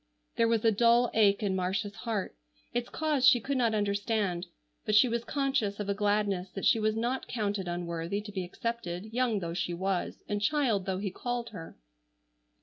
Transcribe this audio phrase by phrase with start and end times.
[0.35, 2.35] There was a dull ache in Marcia's heart,
[2.73, 4.47] its cause she could not understand,
[4.83, 8.43] but she was conscious of a gladness that she was not counted unworthy to be
[8.43, 11.77] accepted, young though she was, and child though he called her.